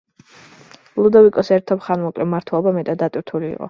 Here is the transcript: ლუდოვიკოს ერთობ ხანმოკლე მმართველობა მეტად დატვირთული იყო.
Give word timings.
ლუდოვიკოს 1.03 1.53
ერთობ 1.59 1.87
ხანმოკლე 1.87 2.31
მმართველობა 2.31 2.79
მეტად 2.81 3.03
დატვირთული 3.07 3.53
იყო. 3.57 3.59